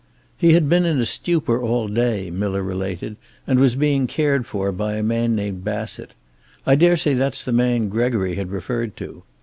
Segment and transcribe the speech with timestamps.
[0.35, 4.71] "He had been in a stupor all day," Miller related, "and was being cared for
[4.71, 6.15] by a man named Bassett.
[6.65, 9.21] I daresay that's the man Gregory had referred to.